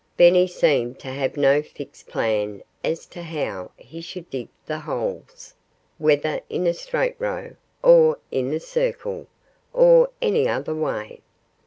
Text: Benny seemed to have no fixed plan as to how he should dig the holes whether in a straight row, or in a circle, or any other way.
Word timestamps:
Benny 0.17 0.47
seemed 0.47 0.97
to 1.01 1.09
have 1.09 1.37
no 1.37 1.61
fixed 1.61 2.07
plan 2.07 2.63
as 2.83 3.05
to 3.05 3.21
how 3.21 3.69
he 3.77 4.01
should 4.01 4.27
dig 4.31 4.47
the 4.65 4.79
holes 4.79 5.53
whether 5.99 6.41
in 6.49 6.65
a 6.65 6.73
straight 6.73 7.13
row, 7.19 7.51
or 7.83 8.17
in 8.31 8.51
a 8.51 8.59
circle, 8.59 9.27
or 9.73 10.09
any 10.19 10.47
other 10.47 10.73
way. 10.73 11.21